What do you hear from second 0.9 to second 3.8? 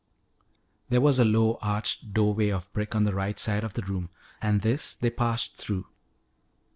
was a low arched doorway of brick on the right side of